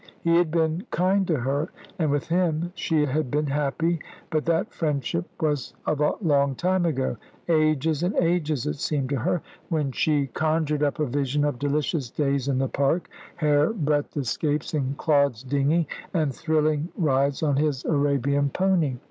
He 0.23 0.35
had 0.35 0.49
been 0.49 0.87
kind 0.89 1.27
to 1.27 1.37
her, 1.41 1.69
and 1.99 2.09
with 2.09 2.27
him 2.29 2.71
she 2.73 3.05
had 3.05 3.29
been 3.29 3.45
happy; 3.45 3.99
but 4.31 4.45
that 4.45 4.73
friendship 4.73 5.25
was 5.39 5.75
of 5.85 6.01
a 6.01 6.13
long 6.23 6.55
time 6.55 6.87
ago 6.87 7.17
ages 7.47 8.01
and 8.01 8.15
ages, 8.15 8.65
it 8.65 8.77
seemed 8.77 9.09
to 9.09 9.17
her, 9.17 9.43
when 9.69 9.91
she 9.91 10.25
conjured 10.25 10.81
up 10.81 10.97
a 10.97 11.05
vision 11.05 11.45
of 11.45 11.59
delicious 11.59 12.09
days 12.09 12.47
in 12.47 12.57
the 12.57 12.67
Park, 12.67 13.11
hairbreadth 13.35 14.17
escapes 14.17 14.73
in 14.73 14.95
Claude's 14.97 15.43
dinghy, 15.43 15.87
and 16.15 16.33
thrilling 16.33 16.89
rides 16.97 17.43
on 17.43 17.57
his 17.57 17.85
Arabian 17.85 18.49
pony. 18.49 18.97